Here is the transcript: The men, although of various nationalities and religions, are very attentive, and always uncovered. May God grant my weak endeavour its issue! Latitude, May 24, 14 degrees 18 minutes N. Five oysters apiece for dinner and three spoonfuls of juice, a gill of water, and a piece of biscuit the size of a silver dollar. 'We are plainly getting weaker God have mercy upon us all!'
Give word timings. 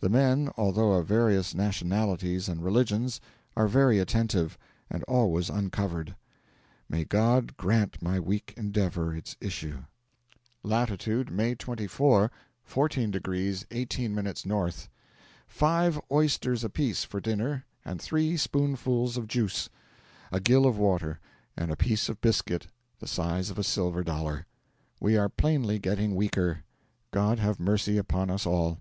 The 0.00 0.10
men, 0.10 0.50
although 0.58 0.92
of 0.92 1.06
various 1.06 1.54
nationalities 1.54 2.46
and 2.46 2.62
religions, 2.62 3.22
are 3.56 3.66
very 3.66 3.98
attentive, 4.00 4.58
and 4.90 5.02
always 5.04 5.48
uncovered. 5.48 6.14
May 6.90 7.06
God 7.06 7.56
grant 7.56 8.02
my 8.02 8.20
weak 8.20 8.52
endeavour 8.58 9.16
its 9.16 9.34
issue! 9.40 9.84
Latitude, 10.62 11.30
May 11.30 11.54
24, 11.54 12.30
14 12.62 13.10
degrees 13.10 13.64
18 13.70 14.14
minutes 14.14 14.44
N. 14.44 14.70
Five 15.48 15.98
oysters 16.10 16.64
apiece 16.64 17.04
for 17.04 17.18
dinner 17.18 17.64
and 17.82 17.98
three 17.98 18.36
spoonfuls 18.36 19.16
of 19.16 19.26
juice, 19.26 19.70
a 20.30 20.38
gill 20.38 20.66
of 20.66 20.76
water, 20.76 21.18
and 21.56 21.70
a 21.72 21.76
piece 21.76 22.10
of 22.10 22.20
biscuit 22.20 22.66
the 23.00 23.06
size 23.08 23.48
of 23.48 23.58
a 23.58 23.64
silver 23.64 24.04
dollar. 24.04 24.44
'We 25.00 25.16
are 25.16 25.28
plainly 25.30 25.78
getting 25.78 26.14
weaker 26.14 26.64
God 27.10 27.38
have 27.38 27.58
mercy 27.58 27.96
upon 27.96 28.28
us 28.28 28.44
all!' 28.44 28.78